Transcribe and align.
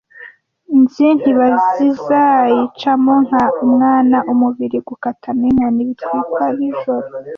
Nzi 0.79 1.07
ntibazayicamo 1.19 3.13
nka 3.27 3.43
umwana 3.65 4.17
umubiri 4.31 4.77
Gukata 4.87 5.29
na 5.39 5.43
inkoni 5.49 5.81
bitwikwa 5.89 6.45
nijoro. 6.57 7.07